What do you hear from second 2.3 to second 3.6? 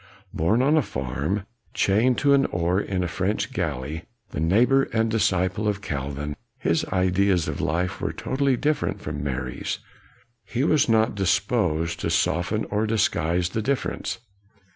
an oar in a French